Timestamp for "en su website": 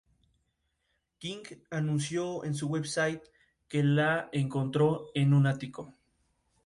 2.43-3.21